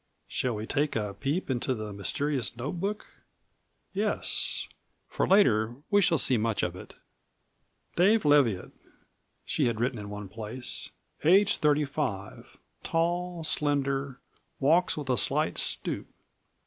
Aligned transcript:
Shall 0.27 0.55
we 0.55 0.65
take 0.65 0.95
a 0.95 1.13
peep 1.13 1.47
into 1.51 1.75
that 1.75 1.93
mysterious 1.93 2.57
note 2.57 2.79
book? 2.79 3.05
Yes, 3.93 4.67
for 5.07 5.27
later 5.27 5.75
we 5.91 6.01
shall 6.01 6.17
see 6.17 6.37
much 6.39 6.63
of 6.63 6.75
it. 6.75 6.95
"Dave 7.95 8.25
Leviatt," 8.25 8.71
she 9.45 9.67
had 9.67 9.79
written 9.79 9.99
in 9.99 10.09
one 10.09 10.27
place. 10.27 10.89
"Age 11.23 11.57
thirty 11.57 11.85
five. 11.85 12.57
Tall, 12.81 13.43
slender; 13.43 14.19
walks 14.59 14.97
with 14.97 15.07
a 15.07 15.19
slight 15.19 15.59
stoop. 15.59 16.07